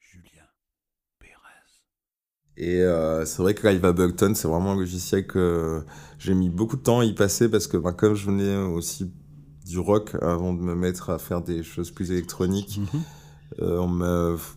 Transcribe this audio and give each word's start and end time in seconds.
Julien 0.00 0.46
Pérez. 1.18 1.36
Et 2.56 2.80
euh, 2.82 3.24
c'est 3.24 3.42
vrai 3.42 3.54
que 3.54 3.66
Live 3.66 3.84
Ableton, 3.84 4.34
c'est 4.34 4.48
vraiment 4.48 4.72
un 4.72 4.76
logiciel 4.76 5.26
que 5.26 5.84
j'ai 6.18 6.34
mis 6.34 6.48
beaucoup 6.50 6.76
de 6.76 6.82
temps 6.82 7.00
à 7.00 7.04
y 7.04 7.14
passer 7.14 7.48
parce 7.50 7.66
que 7.66 7.76
ben, 7.76 7.92
comme 7.92 8.14
je 8.14 8.26
venais 8.26 8.56
aussi 8.56 9.10
du 9.66 9.78
rock 9.78 10.14
avant 10.22 10.54
de 10.54 10.60
me 10.60 10.74
mettre 10.74 11.10
à 11.10 11.18
faire 11.18 11.42
des 11.42 11.62
choses 11.62 11.90
plus 11.90 12.12
électroniques, 12.12 12.78
Mhm. 12.78 13.02
euh, 13.62 13.78
on 13.78 13.88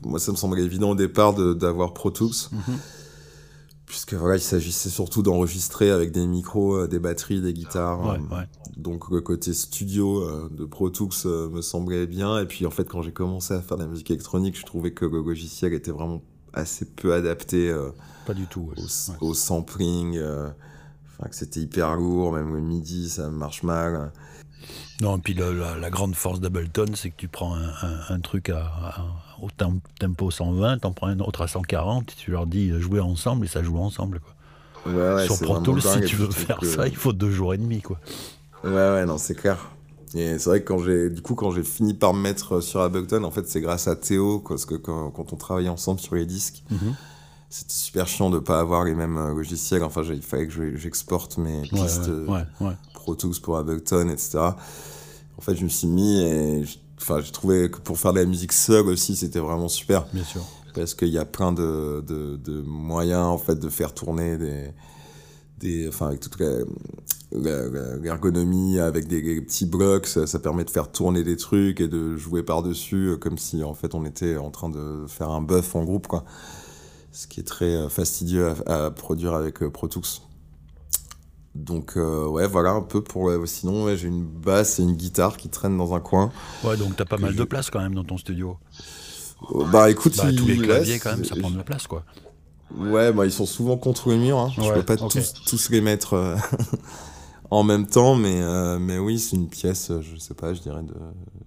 moi 0.08 0.20
ça 0.20 0.32
me 0.32 0.38
semblait 0.38 0.64
évident 0.64 0.92
au 0.92 0.96
départ 0.96 1.34
d'avoir 1.56 1.94
Pro 1.94 2.12
Tools. 2.12 2.30
Mhm. 2.52 2.62
Puisque 3.90 4.14
voilà, 4.14 4.36
il 4.36 4.42
s'agissait 4.42 4.92
surtout 4.92 5.24
d'enregistrer 5.24 5.90
avec 5.90 6.12
des 6.12 6.28
micros, 6.28 6.76
euh, 6.76 6.88
des 6.88 7.00
batteries, 7.00 7.42
des 7.42 7.54
guitares. 7.54 8.06
Ouais, 8.06 8.20
euh, 8.20 8.36
ouais. 8.36 8.48
Donc 8.78 9.10
le 9.10 9.20
côté 9.20 9.52
studio 9.52 10.22
euh, 10.22 10.48
de 10.52 10.64
Pro 10.64 10.92
Tools 10.92 11.10
me 11.26 11.60
semblait 11.62 12.06
bien. 12.06 12.38
Et 12.40 12.46
puis 12.46 12.68
en 12.68 12.70
fait, 12.70 12.88
quand 12.88 13.02
j'ai 13.02 13.12
commencé 13.12 13.56
à 13.56 13.62
faire 13.64 13.78
de 13.78 13.84
la 13.84 13.90
musique 13.90 14.12
électronique, 14.12 14.56
je 14.60 14.64
trouvais 14.64 14.92
que 14.92 15.06
le 15.06 15.24
logiciel 15.24 15.74
était 15.74 15.90
vraiment 15.90 16.22
assez 16.54 16.86
peu 16.86 17.16
adapté 17.16 17.76
Pas 18.28 18.36
du 18.36 18.46
tout. 18.46 18.72
ouais. 18.78 18.84
au, 19.22 19.30
au 19.30 19.34
sampling. 19.34 20.20
Enfin, 20.20 21.28
que 21.28 21.36
c'était 21.36 21.60
hyper 21.60 21.96
lourd, 21.96 22.32
même 22.32 22.54
le 22.54 22.62
MIDI, 22.62 23.10
ça 23.10 23.32
marche 23.32 23.64
mal. 23.64 24.14
Non, 25.02 25.18
et 25.18 25.20
puis 25.22 25.34
la, 25.34 25.78
la 25.78 25.90
grande 25.90 26.16
force 26.16 26.40
d'Ableton, 26.40 26.88
c'est 26.96 27.10
que 27.10 27.16
tu 27.18 27.28
prends 27.28 27.56
un, 27.56 27.70
un- 27.70 28.00
un 28.16 28.20
truc 28.20 28.50
à, 28.50 28.60
à- 28.60 29.06
au 29.42 29.48
tempo 30.00 30.30
120, 30.32 30.80
t'en 30.80 30.92
prends 30.92 31.08
un 31.08 31.20
autre 31.20 31.42
à 31.42 31.48
140, 31.48 32.12
et 32.12 32.16
tu 32.18 32.32
leur 32.32 32.46
dis 32.48 32.70
euh, 32.72 32.80
jouer 32.80 33.00
ensemble, 33.00 33.46
et 33.46 33.48
ça 33.50 33.64
joue 33.64 33.78
ensemble. 33.78 34.20
Quoi. 34.20 34.92
Ouais, 34.94 35.14
ouais, 35.16 35.26
Sur 35.26 35.40
Pro 35.40 35.80
si 35.80 36.02
tu 36.02 36.16
veux 36.18 36.30
faire 36.32 36.58
que- 36.58 36.66
ça, 36.66 36.88
il 36.88 36.96
faut 36.96 37.14
deux 37.14 37.32
jours 37.32 37.54
et 37.54 37.58
demi. 37.58 37.82
Quoi. 37.82 38.00
Ouais, 38.64 38.72
ouais, 38.72 39.06
non, 39.06 39.18
c'est 39.18 39.36
clair. 39.36 39.58
Et 40.16 40.40
c'est 40.40 40.50
vrai 40.50 40.62
que 40.62 40.68
quand 40.68 40.80
j'ai, 40.84 41.10
du 41.10 41.22
coup, 41.22 41.36
quand 41.36 41.52
j'ai 41.52 41.64
fini 41.64 41.94
par 41.94 42.14
me 42.14 42.22
mettre 42.22 42.62
sur 42.62 42.82
Ableton, 42.82 43.24
en 43.24 43.32
fait, 43.32 43.48
c'est 43.48 43.62
grâce 43.62 43.88
à 43.88 43.96
Théo, 43.96 44.40
parce 44.40 44.66
que 44.66 44.76
quand, 44.76 45.12
quand 45.12 45.32
on 45.34 45.36
travaillait 45.36 45.70
ensemble 45.70 46.00
sur 46.00 46.16
les 46.16 46.26
disques, 46.26 46.64
Mhm. 46.72 46.96
c'était 47.50 47.74
super 47.74 48.08
chiant 48.08 48.30
de 48.32 48.40
pas 48.40 48.60
avoir 48.60 48.84
les 48.86 48.96
mêmes 48.96 49.18
euh, 49.18 49.34
logiciels. 49.36 49.84
Enfin, 49.84 50.02
il 50.04 50.22
fallait 50.24 50.48
que 50.48 50.54
je- 50.54 50.76
j'exporte 50.78 51.38
mes 51.38 51.62
pistes 51.62 52.08
ouais, 52.08 52.10
euh, 52.10 52.26
ouais, 52.26 52.44
ouais. 52.62 52.74
Pro 53.00 53.16
Tools 53.16 53.40
pour 53.42 53.58
Ableton, 53.58 54.10
etc. 54.10 54.40
En 55.38 55.42
fait, 55.42 55.56
je 55.56 55.64
me 55.64 55.70
suis 55.70 55.88
mis 55.88 56.20
et, 56.22 56.64
enfin, 57.02 57.22
j'ai 57.22 57.32
trouvé 57.32 57.72
que 57.72 57.80
pour 57.80 57.98
faire 57.98 58.14
de 58.14 58.20
la 58.20 58.26
musique 58.26 58.52
seule 58.52 58.88
aussi, 58.88 59.16
c'était 59.16 59.40
vraiment 59.40 59.70
super 59.70 60.06
Bien 60.14 60.24
sûr. 60.26 60.42
parce 60.76 60.94
qu'il 60.94 61.08
y 61.08 61.18
a 61.18 61.26
plein 61.26 61.52
de, 61.54 62.04
de, 62.06 62.36
de 62.36 62.62
moyens 62.62 63.24
en 63.26 63.38
fait 63.38 63.56
de 63.56 63.70
faire 63.70 63.94
tourner 63.94 64.38
des 64.38 64.72
des 65.60 65.88
enfin 65.90 66.08
avec 66.08 66.22
toute 66.22 66.38
l'ergonomie 68.02 68.80
avec 68.80 69.08
des, 69.08 69.22
des 69.22 69.42
petits 69.42 69.66
blocs 69.66 70.08
ça, 70.08 70.26
ça 70.28 70.40
permet 70.40 70.64
de 70.64 70.70
faire 70.70 70.92
tourner 70.92 71.24
des 71.24 71.38
trucs 71.38 71.82
et 71.82 71.88
de 71.88 72.16
jouer 72.16 72.44
par 72.44 72.64
dessus 72.64 73.16
comme 73.20 73.38
si 73.38 73.64
en 73.64 73.74
fait 73.74 73.94
on 73.94 74.06
était 74.06 74.38
en 74.38 74.52
train 74.52 74.70
de 74.70 75.06
faire 75.08 75.30
un 75.30 75.42
buff 75.42 75.76
en 75.76 75.84
groupe 75.84 76.08
quoi 76.08 76.24
ce 77.12 77.28
qui 77.28 77.40
est 77.40 77.44
très 77.44 77.66
euh, 77.76 77.90
fastidieux 77.90 78.54
à, 78.68 78.86
à 78.86 78.92
produire 78.92 79.34
avec 79.34 79.62
euh, 79.64 79.70
Pro 79.70 79.88
Tools 79.88 80.04
donc 81.60 81.98
euh, 81.98 82.26
ouais 82.28 82.48
voilà 82.48 82.72
un 82.72 82.82
peu 82.82 83.02
pour 83.04 83.30
euh, 83.30 83.46
sinon 83.46 83.86
ouais, 83.86 83.98
j'ai 83.98 84.08
une 84.08 84.24
basse 84.24 84.80
et 84.80 84.84
une 84.84 84.96
guitare 84.96 85.38
qui 85.38 85.50
traînent 85.50 85.78
dans 85.78 85.94
un 85.94 86.00
coin 86.00 86.32
Ouais, 86.64 86.78
donc 86.78 86.96
t'as 86.96 87.06
pas 87.06 87.18
mal 87.18 87.34
je- 87.34 87.38
de 87.38 87.44
place 87.44 87.70
quand 87.70 87.80
même 87.82 87.96
dans 87.96 88.04
ton 88.04 88.18
studio. 88.18 88.58
Euh, 89.56 89.64
bah 89.72 89.90
écoute 89.90 90.16
Bah, 90.18 90.26
il- 90.30 90.36
tous 90.36 90.48
les 90.48 90.58
claviers, 90.58 91.00
quand 91.00 91.12
même, 91.12 91.24
ça 91.26 91.36
prend 91.36 91.50
de 91.52 91.58
la 91.58 91.64
place. 91.64 91.88
quoi. 91.88 92.04
Ouais, 92.78 93.12
bah 93.12 93.26
ils 93.26 93.32
sont 93.32 93.46
souvent 93.46 93.78
contre 93.78 94.10
le 94.10 94.18
mur. 94.18 94.38
Hein. 94.38 94.52
je 94.56 94.62
Ouais, 94.62 94.74
peux 94.76 94.84
pas 94.84 94.98
tous, 94.98 95.34
tous 95.46 95.70
les 95.70 95.82
mettre 95.82 96.38
en 97.52 97.64
même 97.64 97.88
temps, 97.88 98.16
mais, 98.16 98.42
euh, 98.42 98.78
mais 98.80 99.00
oui, 99.00 99.20
c'est 99.20 99.36
une 99.36 99.50
pièce, 99.50 99.92
je 100.02 100.18
sais 100.18 100.34
pas, 100.36 100.54
je 100.54 100.62
dirais 100.62 100.84
de 100.84 100.94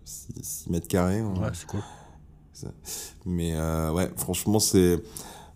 6, 0.05 0.68
mètres 0.68 0.88
carrés. 0.88 1.20
hein. 1.20 1.33
Ouais, 1.40 1.50
c'est 1.55 1.66
cool. 1.66 1.80
Mais 3.24 3.52
euh, 3.55 3.92
ouais, 3.92 4.10
franchement, 4.16 4.58
c'est. 4.58 5.02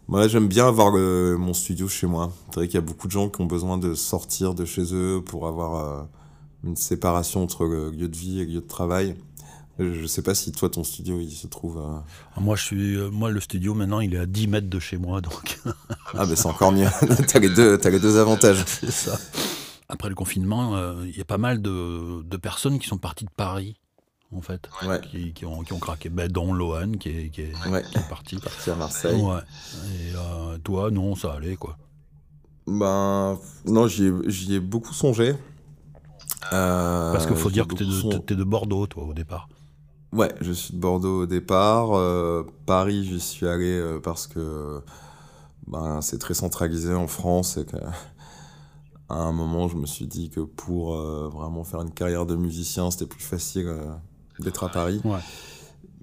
Moi, 0.09 0.29
j'aime 0.29 0.47
bien 0.49 0.69
avoir 0.69 0.91
le- 0.91 1.37
mon 1.37 1.53
studio 1.53 1.89
chez 1.89 2.07
moi. 2.07 2.33
C'est 2.51 2.57
vrai 2.57 2.67
qu'il 2.69 2.77
y 2.77 2.79
a 2.79 2.83
beaucoup 2.83 3.09
de 3.09 3.13
gens 3.13 3.29
qui 3.29 3.41
ont 3.41 3.47
besoin 3.47 3.77
de 3.77 3.95
sortir 3.95 4.55
de 4.55 4.65
chez 4.65 4.95
eux 4.95 5.21
pour 5.25 5.49
avoir 5.49 5.75
euh, 5.75 6.03
une 6.65 6.77
séparation 6.77 7.43
entre 7.43 7.65
le 7.67 7.91
lieu 7.91 8.09
de 8.09 8.17
vie 8.17 8.41
et 8.41 8.45
le 8.47 8.53
lieu 8.53 8.61
de 8.61 8.67
travail. 8.69 9.17
Je 9.79 9.93
je 9.93 10.07
sais 10.07 10.23
pas 10.23 10.35
si 10.35 10.53
toi, 10.53 10.71
ton 10.71 10.85
studio, 10.85 11.19
il 11.21 11.31
se 11.33 11.49
trouve. 11.49 11.79
euh, 11.79 11.99
Ah, 12.37 12.41
Moi, 12.41 12.55
je 12.57 12.63
suis, 12.63 12.95
euh, 12.97 13.11
moi, 13.11 13.31
le 13.31 13.41
studio, 13.41 13.75
maintenant, 13.75 14.01
il 14.01 14.15
est 14.15 14.19
à 14.19 14.27
10 14.27 14.47
mètres 14.47 14.71
de 14.71 14.79
chez 14.79 14.97
moi, 14.97 15.21
donc 15.21 15.59
Ah, 16.15 16.25
bah 16.25 16.37
c'est 16.37 16.47
encore 16.47 16.73
mieux. 16.73 16.87
t'as, 17.29 17.41
les 17.41 17.51
deux, 17.51 17.77
t'as 17.77 17.91
les 17.91 18.01
deux 18.01 18.17
avantages. 18.17 18.65
c'est 18.67 18.91
ça. 18.93 19.19
Après 19.89 20.09
le 20.09 20.15
confinement, 20.15 20.77
euh, 20.77 21.05
il 21.07 21.17
y 21.17 21.21
a 21.21 21.25
pas 21.25 21.37
mal 21.39 21.61
de, 21.61 22.23
de 22.23 22.37
personnes 22.37 22.79
qui 22.79 22.87
sont 22.89 22.97
parties 22.99 23.25
de 23.25 23.31
Paris, 23.37 23.77
en 24.35 24.41
fait, 24.41 24.69
Ouais. 24.87 25.01
qui, 25.01 25.33
qui 25.33 25.45
ont, 25.47 25.63
qui 25.63 25.73
ont 25.73 25.79
craqué. 25.79 26.09
Ben, 26.09 26.29
dont 26.31 26.53
Lohan, 26.53 26.93
qui 26.93 27.09
est, 27.11 27.31
qui 27.31 27.43
est, 27.43 27.53
Ouais. 27.69 27.83
qui 27.83 27.97
est 27.99 28.09
parti. 28.09 28.37
Parti 28.37 28.71
à 28.71 28.75
Marseille. 28.75 29.21
Ouais. 29.21 29.41
Et 29.87 30.15
euh, 30.17 30.59
toi, 30.59 30.91
non, 30.91 31.15
ça 31.15 31.33
allait, 31.35 31.57
quoi. 31.57 31.77
Ben, 32.67 33.39
non, 33.67 33.87
j'y 33.87 34.05
ai, 34.07 34.55
ai 34.55 34.61
beaucoup 34.61 34.93
songé. 34.95 35.35
Euh, 36.53 37.13
Parce 37.13 37.27
qu'il 37.27 37.37
faut 37.37 37.51
dire 37.51 37.67
que 37.67 37.75
t'es 37.75 37.85
de, 37.85 37.91
son- 37.91 38.09
de 38.09 38.45
Bordeaux, 38.45 38.87
toi, 38.87 39.05
au 39.05 39.15
départ. 39.15 39.49
Ouais, 40.13 40.33
je 40.41 40.53
suis 40.53 40.75
de 40.75 40.79
Bordeaux 40.81 41.23
au 41.23 41.27
départ. 41.27 41.95
Euh, 41.95 42.45
Paris, 42.67 43.05
j'y 43.05 43.21
suis 43.21 43.47
allé 43.47 43.99
parce 44.03 44.27
que 44.27 44.81
ben, 45.67 46.01
c'est 46.01 46.19
très 46.19 46.35
centralisé 46.35 46.95
en 46.95 47.07
France 47.09 47.57
et 47.57 47.65
que 47.65 47.77
à 49.09 49.15
un 49.15 49.33
moment, 49.33 49.69
je 49.69 49.77
me 49.77 49.87
suis 49.87 50.07
dit 50.07 50.31
que 50.31 50.41
pour 50.41 50.95
euh, 50.95 51.29
vraiment 51.33 51.65
faire 51.65 51.83
une 51.83 51.93
carrière 51.93 52.27
de 52.27 52.35
musicien, 52.37 52.91
c'était 52.91 53.07
plus 53.07 53.23
facile 53.23 53.67
euh, 53.69 53.85
d'être 54.41 54.65
à 54.65 54.69
Paris. 54.69 55.01
Ouais. 55.05 55.19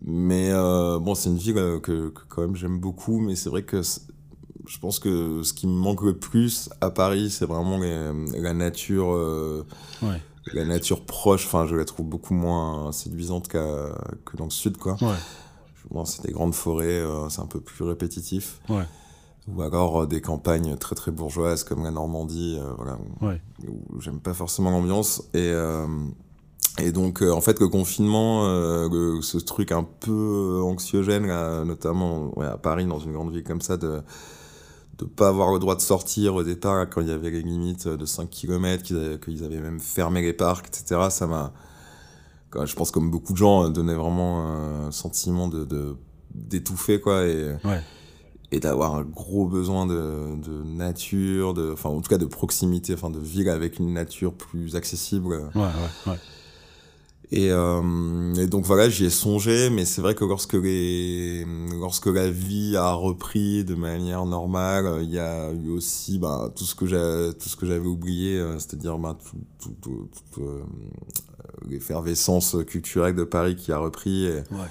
Mais 0.06 0.50
euh, 0.52 1.00
bon, 1.00 1.16
c'est 1.16 1.30
une 1.30 1.38
ville 1.38 1.58
euh, 1.58 1.80
que, 1.80 2.10
que 2.10 2.22
quand 2.28 2.42
même 2.42 2.56
j'aime 2.56 2.80
beaucoup, 2.80 3.20
mais 3.20 3.36
c'est 3.36 3.50
vrai 3.50 3.64
que 3.64 3.82
je 3.82 4.80
pense 4.80 5.00
que 5.00 5.44
ce 5.44 5.54
qui 5.54 5.68
me 5.68 5.74
manque 5.74 6.02
le 6.04 6.18
plus 6.18 6.70
à 6.82 6.90
Paris, 6.90 7.30
c'est 7.30 7.46
vraiment 7.46 7.78
les- 7.78 8.40
la 8.42 8.54
nature, 8.54 9.14
euh, 9.14 9.66
Ouais. 10.02 10.22
la 10.54 10.66
nature 10.66 11.06
proche. 11.06 11.46
Enfin, 11.46 11.66
je 11.68 11.76
la 11.76 11.86
trouve 11.86 12.06
beaucoup 12.08 12.34
moins 12.34 12.92
séduisante 12.92 13.48
qu'à- 13.48 13.98
que 14.26 14.36
dans 14.38 14.46
le 14.46 14.50
sud, 14.52 14.78
quoi. 14.78 14.94
Ouais. 15.02 15.16
Bon, 15.92 16.06
c'est 16.06 16.26
des 16.26 16.32
grandes 16.34 16.56
forêts, 16.56 16.86
euh, 17.00 17.30
c'est 17.30 17.42
un 17.42 17.46
peu 17.46 17.60
plus 17.62 17.84
répétitif. 17.86 18.60
Ouais. 18.70 18.84
Ou 19.50 19.62
alors 19.62 20.08
des 20.08 20.22
campagnes 20.22 20.78
très 20.78 20.96
très 20.96 21.12
bourgeoises 21.12 21.66
comme 21.66 21.84
la 21.84 21.92
Normandie, 21.92 22.58
voilà, 22.78 22.98
où, 23.22 23.96
où 23.98 24.00
j'aime 24.02 24.20
pas 24.22 24.34
forcément 24.34 24.72
l'ambiance. 24.72 25.24
Et, 25.34 25.52
et 26.80 26.92
donc, 26.92 27.22
euh, 27.22 27.32
en 27.32 27.42
fait, 27.42 27.60
le 27.60 27.68
confinement, 27.68 28.46
euh, 28.48 28.90
le- 28.90 29.22
ce 29.22 29.38
truc 29.38 29.72
un 29.72 29.84
peu 29.84 30.60
anxiogène, 30.64 31.28
là, 31.28 31.64
notamment 31.66 32.38
ouais, 32.38 32.48
à 32.48 32.58
Paris, 32.58 32.86
dans 32.86 33.00
une 33.00 33.14
grande 33.14 33.32
ville 33.32 33.44
comme 33.44 33.62
ça, 33.62 33.78
de 33.78 34.02
de 35.00 35.06
pas 35.06 35.28
avoir 35.30 35.52
le 35.52 35.58
droit 35.58 35.76
de 35.76 35.82
sortir 35.82 36.36
au 36.36 36.44
départ, 36.44 36.76
là, 36.76 36.86
quand 36.86 37.02
il 37.02 37.08
y 37.08 37.12
avait 37.12 37.32
les 37.32 37.42
limites 37.42 37.88
de 37.88 38.06
5 38.06 38.30
km, 38.30 38.84
qu'ils 39.20 39.44
avaient, 39.44 39.60
même 39.60 39.80
fermé 39.80 40.22
les 40.22 40.34
parcs, 40.34 40.68
etc., 40.68 41.10
ça 41.10 41.26
m'a, 41.26 41.52
je 42.64 42.76
pense 42.76 42.92
comme 42.92 43.10
beaucoup 43.10 43.34
de 43.34 43.38
gens, 43.40 43.66
euh, 43.66 43.70
donné 43.70 43.96
vraiment 43.96 44.46
un 44.48 44.92
sentiment 44.92 45.48
de, 45.48 45.68
d'étouffer, 46.36 47.02
quoi, 47.02 47.26
et, 47.26 47.56
Ouais. 47.66 47.82
et 48.52 48.60
d'avoir 48.60 48.94
un 48.94 49.02
gros 49.02 49.48
besoin 49.48 49.88
de, 49.88 50.36
de 50.40 50.64
nature, 50.64 51.56
de, 51.56 51.72
enfin, 51.74 51.90
en 51.90 52.00
tout 52.00 52.10
cas 52.10 52.20
de 52.20 52.28
proximité, 52.28 52.94
enfin, 52.94 53.10
de 53.10 53.20
ville 53.20 53.50
avec 53.50 53.80
une 53.80 53.94
nature 53.94 54.34
plus 54.36 54.76
accessible. 54.76 55.28
Ouais, 55.56 55.62
ouais, 55.62 56.12
ouais. 56.12 56.18
Et, 57.36 57.50
euh, 57.52 58.34
et 58.36 58.46
donc 58.46 58.64
voilà, 58.66 58.90
j'y 58.90 59.06
ai 59.06 59.10
songé, 59.10 59.72
mais 59.72 59.86
c'est 59.86 60.02
vrai 60.02 60.14
que 60.14 60.24
lorsque 60.24 60.54
les, 60.54 61.46
lorsque 61.80 62.06
la 62.06 62.30
vie 62.30 62.76
a 62.78 62.94
repris 62.94 63.64
de 63.64 63.74
manière 63.74 64.26
normale, 64.28 65.00
il 65.02 65.10
y 65.10 65.18
a 65.18 65.52
eu 65.52 65.70
aussi 65.72 66.20
bah, 66.20 66.52
tout 66.56 66.64
ce 66.64 66.76
que 66.76 66.86
j'ai, 66.86 67.32
tout 67.40 67.50
ce 67.50 67.56
que 67.56 67.66
j'avais 67.66 67.88
oublié, 67.88 68.38
euh, 68.38 68.60
c'est-à-dire 68.60 69.00
bah, 69.00 69.18
tout, 69.20 69.38
tout, 69.60 69.76
tout- 69.82 70.10
toute, 70.32 70.44
euh, 70.44 70.62
l'effervescence 71.68 72.56
culturelle 72.68 73.16
de 73.16 73.24
Paris 73.24 73.56
qui 73.56 73.72
a 73.72 73.78
repris. 73.80 74.26
Et, 74.26 74.36
Ouais. 74.52 74.68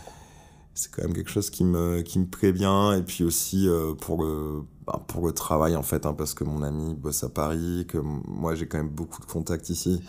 c'est 0.75 0.91
quand 0.91 1.03
même 1.03 1.15
quelque 1.15 1.31
chose 1.31 1.50
qui 1.50 1.65
me 1.65 2.00
qui 2.03 2.19
me 2.19 2.26
plaît 2.26 2.53
bien 2.53 2.94
et 2.94 3.03
puis 3.03 3.25
aussi 3.25 3.69
euh, 3.69 3.93
pour 3.94 4.23
le 4.23 4.62
bah, 4.87 5.03
pour 5.08 5.26
le 5.26 5.32
travail 5.32 5.75
en 5.76 5.82
fait 5.82 6.06
hein, 6.06 6.15
parce 6.17 6.32
que 6.35 6.44
mon 6.44 6.62
ami 6.62 6.94
bosse 6.94 7.25
à 7.25 7.29
Paris 7.29 7.87
que 7.88 7.99
moi 7.99 8.55
j'ai 8.55 8.67
quand 8.67 8.79
même 8.79 8.88
beaucoup 8.88 9.20
de 9.20 9.26
contacts 9.26 9.69
ici 9.69 10.00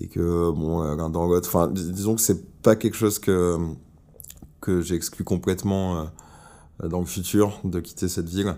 et 0.00 0.08
que 0.08 0.50
bon 0.50 0.82
l'un 0.96 1.10
dans 1.10 1.26
l'autre 1.26 1.48
enfin 1.48 1.68
dis- 1.68 1.92
disons 1.92 2.14
que 2.14 2.20
c'est 2.20 2.60
pas 2.62 2.76
quelque 2.76 2.94
chose 2.96 3.18
que 3.18 3.58
que 4.60 4.80
j'exclus 4.80 5.24
complètement 5.24 6.08
euh, 6.82 6.88
dans 6.88 7.00
le 7.00 7.06
futur 7.06 7.58
de 7.64 7.80
quitter 7.80 8.08
cette 8.08 8.28
ville 8.28 8.56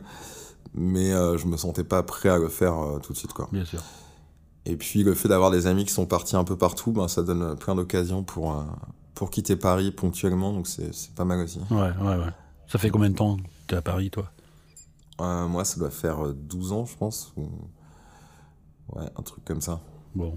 mais 0.75 1.13
euh, 1.13 1.37
je 1.39 1.47
me 1.47 1.57
sentais 1.57 1.85
pas 1.85 2.03
prêt 2.03 2.29
à 2.29 2.39
le 2.39 2.49
faire 2.49 2.79
euh, 2.79 2.99
tout 2.99 3.13
de 3.13 3.19
suite 3.19 3.33
quoi 3.33 3.49
Bien 3.53 3.65
sûr. 3.65 3.83
et 4.67 4.77
puis 4.77 5.03
le 5.03 5.15
fait 5.15 5.29
d'avoir 5.29 5.51
des 5.51 5.67
amis 5.67 5.85
qui 5.85 5.93
sont 5.93 6.07
partis 6.07 6.37
un 6.37 6.45
peu 6.45 6.57
partout 6.57 6.93
ben 6.93 7.09
ça 7.09 7.23
donne 7.23 7.57
plein 7.57 7.75
d'occasions 7.75 8.23
pour 8.23 8.65
pour 9.15 9.31
quitter 9.31 9.57
Paris 9.57 9.91
ponctuellement 9.93 10.53
donc 10.53 10.67
c'est 10.67 10.93
c'est 10.95 11.15
pas 11.15 11.25
mal 11.25 11.41
aussi 11.41 11.61
Ouais, 11.71 11.93
ouais, 12.01 12.17
ouais. 12.17 12.33
Ça 12.67 12.79
fait 12.79 12.91
combien 12.91 13.11
de 13.11 13.15
temps 13.15 13.37
que 13.37 13.43
t'es 13.69 13.77
à 13.77 13.83
Paris, 13.83 14.11
toi? 14.11 14.31
Euh, 15.21 15.47
moi, 15.47 15.65
ça 15.65 15.79
doit 15.79 15.91
faire 15.91 16.25
euh, 16.27 16.33
12 16.33 16.73
ans, 16.73 16.87
je 16.87 16.97
pense. 16.97 17.33
Ou... 17.37 17.43
Ouais, 18.89 19.05
un 19.17 19.23
truc 19.23 19.45
comme 19.45 19.61
ça. 19.61 19.81
Bon. 20.15 20.37